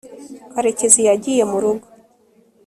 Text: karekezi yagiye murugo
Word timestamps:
karekezi 0.51 0.99
yagiye 1.07 1.43
murugo 1.51 1.87